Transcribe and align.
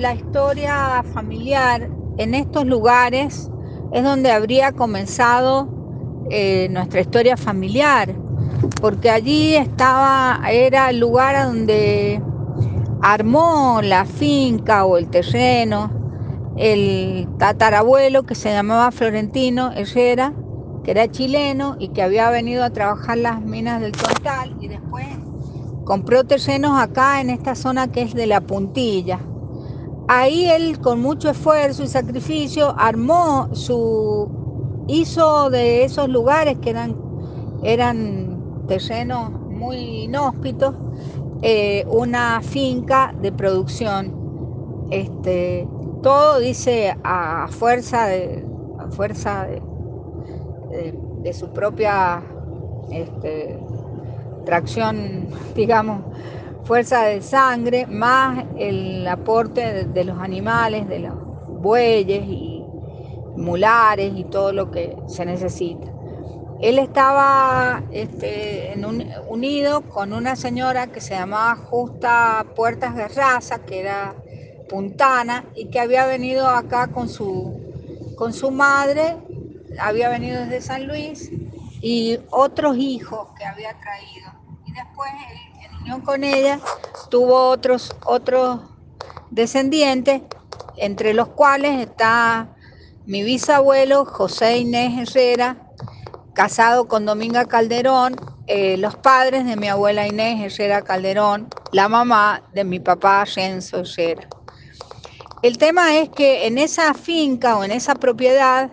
la 0.00 0.14
historia 0.14 1.02
familiar 1.14 1.88
en 2.16 2.34
estos 2.34 2.66
lugares 2.66 3.50
es 3.92 4.04
donde 4.04 4.32
habría 4.32 4.72
comenzado 4.72 5.68
eh, 6.30 6.68
nuestra 6.70 7.00
historia 7.00 7.36
familiar, 7.36 8.14
porque 8.80 9.10
allí 9.10 9.56
estaba, 9.56 10.40
era 10.50 10.90
el 10.90 10.98
lugar 11.00 11.34
a 11.36 11.46
donde 11.46 12.22
armó 13.02 13.80
la 13.82 14.04
finca 14.04 14.84
o 14.84 14.96
el 14.96 15.08
terreno 15.08 16.00
el 16.56 17.26
tatarabuelo 17.38 18.24
que 18.24 18.34
se 18.34 18.52
llamaba 18.52 18.90
Florentino 18.90 19.72
Herrera, 19.72 20.34
que 20.84 20.90
era 20.90 21.10
chileno 21.10 21.76
y 21.78 21.88
que 21.88 22.02
había 22.02 22.28
venido 22.28 22.64
a 22.64 22.70
trabajar 22.70 23.16
las 23.16 23.40
minas 23.40 23.80
del 23.80 23.92
Total 23.92 24.54
y 24.60 24.68
después 24.68 25.06
compró 25.84 26.24
terrenos 26.24 26.78
acá 26.78 27.20
en 27.22 27.30
esta 27.30 27.54
zona 27.54 27.88
que 27.88 28.02
es 28.02 28.14
de 28.14 28.26
la 28.26 28.42
puntilla. 28.42 29.20
Ahí 30.12 30.46
él 30.46 30.80
con 30.80 31.00
mucho 31.00 31.30
esfuerzo 31.30 31.84
y 31.84 31.86
sacrificio 31.86 32.74
armó 32.76 33.48
su, 33.54 34.28
hizo 34.88 35.50
de 35.50 35.84
esos 35.84 36.08
lugares 36.08 36.58
que 36.58 36.70
eran, 36.70 36.96
eran 37.62 38.64
terrenos 38.66 39.30
muy 39.30 39.76
inhóspitos, 39.76 40.74
eh, 41.42 41.86
una 41.88 42.40
finca 42.42 43.14
de 43.22 43.30
producción. 43.30 44.88
Este, 44.90 45.68
todo 46.02 46.40
dice 46.40 46.96
a 47.04 47.46
fuerza 47.46 48.06
de, 48.06 48.44
fuerza 48.90 49.46
de, 51.22 51.32
su 51.32 51.52
propia 51.52 52.20
este, 52.90 53.60
tracción, 54.44 55.28
digamos, 55.54 56.02
fuerza 56.64 57.04
de 57.04 57.22
sangre, 57.22 57.86
más 57.86 58.39
el 58.60 59.08
aporte 59.08 59.84
de, 59.84 60.04
los 60.04 60.18
animales, 60.18 60.86
de 60.86 61.00
los 61.00 61.14
bueyes 61.60 62.22
y 62.26 62.62
mulares 63.36 64.12
y 64.14 64.24
todo 64.24 64.52
lo 64.52 64.70
que 64.70 64.96
se 65.06 65.24
necesita. 65.24 65.88
Él 66.60 66.78
estaba 66.78 67.82
este, 67.90 68.74
unido 69.28 69.80
con 69.88 70.12
una 70.12 70.36
señora 70.36 70.88
que 70.88 71.00
se 71.00 71.14
llamaba 71.14 71.56
Justa 71.56 72.44
Puertas 72.54 72.94
de 72.94 73.08
Raza, 73.08 73.60
que 73.60 73.80
era 73.80 74.14
puntana 74.68 75.46
y 75.54 75.70
que 75.70 75.80
había 75.80 76.04
venido 76.06 76.46
acá 76.46 76.88
con 76.88 77.08
su, 77.08 78.14
con 78.14 78.34
su 78.34 78.50
madre, 78.50 79.16
había 79.80 80.10
venido 80.10 80.38
desde 80.40 80.60
San 80.60 80.86
Luis 80.86 81.32
y 81.80 82.18
otros 82.30 82.76
hijos 82.76 83.28
que 83.38 83.44
había 83.44 83.74
traído. 83.80 84.39
Y 84.70 84.72
después 84.72 85.10
en 85.64 85.80
unión 85.80 86.00
con 86.00 86.22
ella 86.22 86.60
tuvo 87.10 87.48
otros, 87.48 87.96
otros 88.04 88.60
descendientes, 89.30 90.22
entre 90.76 91.12
los 91.12 91.28
cuales 91.28 91.80
está 91.80 92.54
mi 93.04 93.24
bisabuelo 93.24 94.04
José 94.04 94.58
Inés 94.58 95.08
Herrera, 95.08 95.56
casado 96.34 96.86
con 96.86 97.04
Dominga 97.04 97.46
Calderón, 97.46 98.14
eh, 98.46 98.76
los 98.76 98.94
padres 98.94 99.44
de 99.44 99.56
mi 99.56 99.66
abuela 99.66 100.06
Inés 100.06 100.52
Herrera 100.52 100.82
Calderón, 100.82 101.48
la 101.72 101.88
mamá 101.88 102.42
de 102.52 102.62
mi 102.62 102.78
papá 102.78 103.24
Renzo 103.24 103.78
Herrera. 103.78 104.28
El 105.42 105.58
tema 105.58 105.96
es 105.96 106.10
que 106.10 106.46
en 106.46 106.58
esa 106.58 106.94
finca 106.94 107.56
o 107.56 107.64
en 107.64 107.72
esa 107.72 107.96
propiedad 107.96 108.70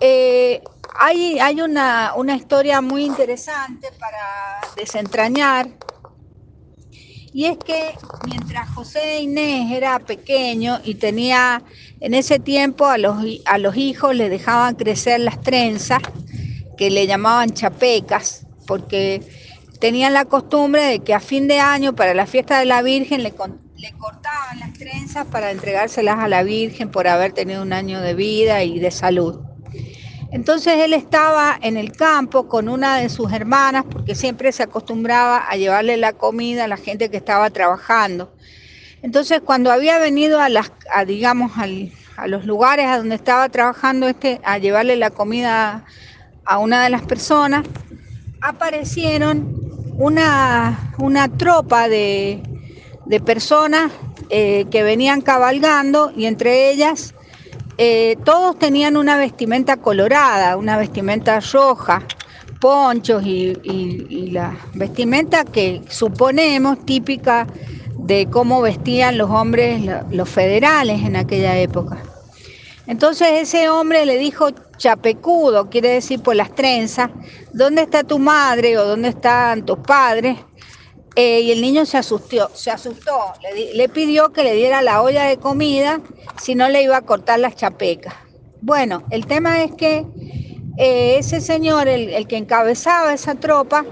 eh, 0.00 0.60
hay, 0.98 1.60
una, 1.60 2.36
historia 2.36 2.80
muy 2.80 3.04
interesante 3.04 3.88
para 3.98 4.60
desentrañar. 4.76 5.68
Y 7.32 7.44
es 7.44 7.58
que 7.58 7.94
mientras 8.26 8.68
José 8.70 9.20
Inés 9.20 9.70
era 9.70 9.98
pequeño 10.00 10.80
y 10.82 10.96
tenía 10.96 11.62
en 12.00 12.14
ese 12.14 12.40
tiempo 12.40 12.86
a 12.86 12.98
los, 12.98 13.76
hijos 13.76 14.14
le 14.14 14.28
dejaban 14.28 14.74
crecer 14.74 15.20
las 15.20 15.40
trenzas, 15.40 16.00
que 16.76 16.90
le 16.90 17.06
llamaban 17.06 17.50
chapecas, 17.50 18.46
porque 18.66 19.22
tenían 19.78 20.14
la 20.14 20.24
costumbre 20.24 20.82
de 20.82 21.00
que 21.00 21.14
a 21.14 21.20
fin 21.20 21.46
de 21.46 21.60
año, 21.60 21.94
para 21.94 22.14
la 22.14 22.26
fiesta 22.26 22.58
de 22.58 22.64
la 22.64 22.82
Virgen, 22.82 23.22
le, 23.22 23.34
le 23.76 23.92
cortaban 23.92 24.58
las 24.58 24.72
trenzas 24.72 25.26
para 25.26 25.50
entregárselas 25.52 26.18
a 26.18 26.28
la 26.28 26.42
Virgen 26.42 26.90
por 26.90 27.06
haber 27.06 27.32
tenido 27.32 27.62
un 27.62 27.72
año 27.72 28.00
de 28.00 28.14
vida 28.14 28.64
y 28.64 28.80
de 28.80 28.90
salud. 28.90 29.47
Entonces 30.30 30.74
él 30.78 30.92
estaba 30.92 31.58
en 31.62 31.76
el 31.76 31.92
campo 31.92 32.48
con 32.48 32.68
una 32.68 32.98
de 32.98 33.08
sus 33.08 33.32
hermanas 33.32 33.84
porque 33.90 34.14
siempre 34.14 34.52
se 34.52 34.62
acostumbraba 34.62 35.38
a 35.38 35.56
llevarle 35.56 35.96
la 35.96 36.12
comida 36.12 36.64
a 36.64 36.68
la 36.68 36.76
gente 36.76 37.10
que 37.10 37.16
estaba 37.16 37.48
trabajando. 37.50 38.34
Entonces 39.00 39.40
cuando 39.42 39.70
había 39.70 39.98
venido 39.98 40.40
a 40.40 40.48
las, 40.48 40.70
digamos, 41.06 41.52
a 41.56 42.26
los 42.26 42.44
lugares 42.44 42.86
a 42.86 42.98
donde 42.98 43.14
estaba 43.14 43.48
trabajando 43.48 44.06
este, 44.08 44.40
a 44.44 44.58
llevarle 44.58 44.96
la 44.96 45.10
comida 45.10 45.84
a 46.44 46.58
una 46.58 46.84
de 46.84 46.90
las 46.90 47.02
personas, 47.02 47.64
aparecieron 48.40 49.56
una, 49.96 50.92
una 50.98 51.28
tropa 51.28 51.88
de, 51.88 52.42
de 53.06 53.20
personas 53.20 53.90
eh, 54.28 54.66
que 54.70 54.82
venían 54.82 55.22
cabalgando 55.22 56.12
y 56.14 56.26
entre 56.26 56.70
ellas 56.70 57.14
eh, 57.80 58.16
todos 58.24 58.58
tenían 58.58 58.96
una 58.96 59.16
vestimenta 59.16 59.76
colorada, 59.76 60.56
una 60.56 60.76
vestimenta 60.76 61.38
roja, 61.38 62.02
ponchos 62.60 63.22
y, 63.24 64.30
la 64.32 64.56
vestimenta 64.74 65.44
que 65.44 65.82
suponemos 65.88 66.84
típica 66.84 67.46
de 67.96 68.26
cómo 68.30 68.60
vestían 68.60 69.16
los 69.16 69.30
hombres, 69.30 69.80
los 70.10 70.28
federales 70.28 71.04
en 71.04 71.14
aquella 71.14 71.56
época. 71.56 71.98
Entonces 72.88 73.28
ese 73.34 73.68
hombre 73.68 74.06
le 74.06 74.18
dijo 74.18 74.50
chapecudo, 74.76 75.70
quiere 75.70 75.90
decir 75.90 76.20
por 76.20 76.34
las 76.34 76.54
trenzas, 76.54 77.10
¿dónde 77.52 77.82
está 77.82 78.02
tu 78.02 78.18
madre 78.18 78.76
o 78.76 78.86
dónde 78.86 79.10
están 79.10 79.64
tus 79.64 79.78
padres? 79.78 80.36
Eh, 81.20 81.40
y 81.40 81.50
el 81.50 81.60
niño 81.60 81.84
se 81.84 81.98
asustó, 81.98 82.48
se 82.54 82.70
asustó, 82.70 83.32
le, 83.74 83.88
pidió 83.88 84.32
que 84.32 84.44
le 84.44 84.54
diera 84.54 84.82
la 84.82 85.02
olla 85.02 85.24
de 85.24 85.36
comida, 85.36 86.00
si 86.40 86.54
no 86.54 86.68
le 86.68 86.84
iba 86.84 86.96
a 86.96 87.02
cortar 87.02 87.40
las 87.40 87.56
chapecas. 87.56 88.14
Bueno, 88.60 89.02
el 89.10 89.26
tema 89.26 89.64
es 89.64 89.72
que 89.74 90.06
eh, 90.76 91.16
ese 91.18 91.40
señor, 91.40 91.88
el, 91.88 92.24
que 92.28 92.36
encabezaba 92.36 93.12
esa 93.12 93.34
tropa, 93.34 93.84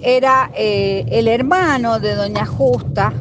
era 0.00 0.52
eh, 0.54 1.06
el 1.10 1.26
hermano 1.26 1.98
de 1.98 2.14
Doña 2.14 2.46
Justa, 2.46 3.12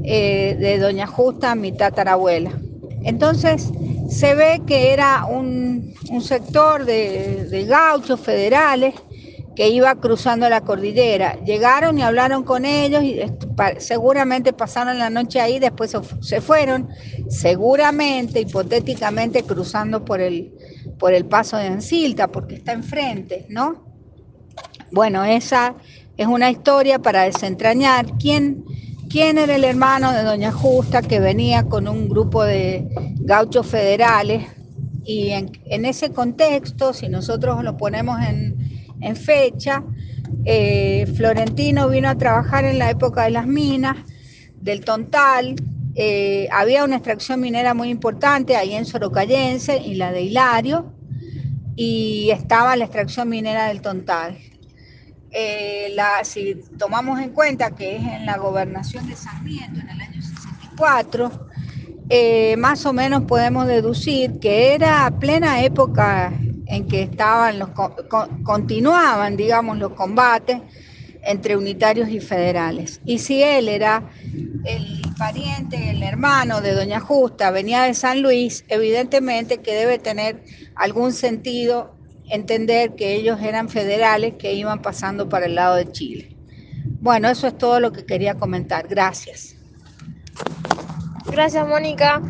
de 0.00 0.78
Doña 0.80 1.06
Justa, 1.06 1.54
mi 1.54 1.72
tatarabuela. 1.72 2.52
Entonces, 3.04 3.70
se 4.08 4.34
ve 4.34 4.62
que 4.66 4.94
era 4.94 5.26
un, 5.26 5.94
sector 6.22 6.86
de, 6.86 7.44
de 7.50 7.66
gauchos 7.66 8.18
federales 8.18 8.94
que 9.54 9.68
iba 9.68 9.94
cruzando 9.96 10.48
la 10.48 10.62
cordillera. 10.62 11.38
Llegaron 11.44 11.98
y 11.98 12.02
hablaron 12.02 12.42
con 12.42 12.64
ellos 12.64 13.02
y 13.02 13.20
seguramente 13.78 14.52
pasaron 14.52 14.98
la 14.98 15.10
noche 15.10 15.40
ahí, 15.40 15.58
después 15.58 15.96
se 16.20 16.40
fueron, 16.40 16.88
seguramente, 17.28 18.40
hipotéticamente, 18.40 19.42
cruzando 19.42 20.04
por 20.04 20.20
el, 20.20 20.54
por 20.98 21.12
el 21.12 21.26
paso 21.26 21.56
de 21.56 21.66
Ancilta, 21.66 22.28
porque 22.28 22.56
está 22.56 22.72
enfrente, 22.72 23.46
¿no? 23.48 23.84
Bueno, 24.90 25.24
esa 25.24 25.74
es 26.16 26.26
una 26.26 26.50
historia 26.50 26.98
para 26.98 27.22
desentrañar 27.22 28.06
quién, 28.18 28.64
quién 29.08 29.38
era 29.38 29.56
el 29.56 29.64
hermano 29.64 30.12
de 30.12 30.22
Doña 30.22 30.52
Justa 30.52 31.02
que 31.02 31.20
venía 31.20 31.64
con 31.64 31.88
un 31.88 32.08
grupo 32.08 32.44
de 32.44 32.88
gauchos 33.20 33.66
federales 33.66 34.46
y 35.04 35.30
en 35.30 35.84
ese 35.84 36.12
contexto, 36.12 36.92
si 36.92 37.08
nosotros 37.08 37.64
lo 37.64 37.76
ponemos 37.76 38.20
en, 38.20 38.61
en 39.02 39.16
fecha. 39.16 39.82
Eh, 40.44 41.06
Florentino 41.16 41.88
vino 41.88 42.08
a 42.08 42.16
trabajar 42.16 42.64
en 42.64 42.78
la 42.78 42.90
época 42.90 43.24
de 43.24 43.30
las 43.30 43.46
minas, 43.46 43.96
del 44.60 44.84
Tontal. 44.84 45.56
Eh, 45.94 46.48
había 46.50 46.84
una 46.84 46.96
extracción 46.96 47.40
minera 47.40 47.74
muy 47.74 47.90
importante 47.90 48.56
ahí 48.56 48.72
en 48.74 48.86
Sorocayense 48.86 49.78
y 49.78 49.94
la 49.94 50.10
de 50.10 50.22
Hilario, 50.22 50.94
y 51.76 52.30
estaba 52.30 52.76
la 52.76 52.84
extracción 52.84 53.28
minera 53.28 53.68
del 53.68 53.82
Tontal. 53.82 54.38
Eh, 55.30 55.94
si 56.24 56.56
tomamos 56.78 57.18
en 57.20 57.30
cuenta 57.30 57.70
que 57.70 57.96
es 57.96 58.02
en 58.02 58.26
la 58.26 58.36
gobernación 58.36 59.06
de 59.06 59.16
Sarmiento 59.16 59.80
en 59.80 59.88
el 59.88 60.00
año 60.00 60.20
64, 60.20 61.48
más 62.58 62.84
o 62.84 62.92
menos 62.92 63.22
podemos 63.22 63.66
deducir 63.66 64.38
que 64.38 64.74
era 64.74 65.10
plena 65.18 65.62
época 65.62 66.32
en 66.72 66.88
que 66.88 67.02
estaban 67.02 67.58
los, 67.58 67.68
continuaban, 68.44 69.36
digamos, 69.36 69.76
los 69.76 69.92
combates 69.92 70.58
entre 71.22 71.56
unitarios 71.56 72.08
y 72.08 72.18
federales. 72.18 73.00
Y 73.04 73.18
si 73.18 73.42
él 73.42 73.68
era 73.68 74.02
el 74.64 75.02
pariente, 75.18 75.90
el 75.90 76.02
hermano 76.02 76.62
de 76.62 76.72
Doña 76.72 76.98
Justa, 76.98 77.50
venía 77.50 77.82
de 77.82 77.92
San 77.92 78.22
Luis, 78.22 78.64
evidentemente 78.68 79.58
que 79.58 79.74
debe 79.74 79.98
tener 79.98 80.42
algún 80.74 81.12
sentido 81.12 81.94
entender 82.30 82.94
que 82.94 83.14
ellos 83.16 83.38
eran 83.42 83.68
federales 83.68 84.34
que 84.38 84.54
iban 84.54 84.80
pasando 84.80 85.28
para 85.28 85.44
el 85.44 85.54
lado 85.54 85.76
de 85.76 85.92
Chile. 85.92 86.34
Bueno, 87.00 87.28
eso 87.28 87.46
es 87.46 87.58
todo 87.58 87.80
lo 87.80 87.92
que 87.92 88.06
quería 88.06 88.34
comentar. 88.36 88.88
Gracias. 88.88 89.54
Gracias, 91.30 91.68
Mónica. 91.68 92.22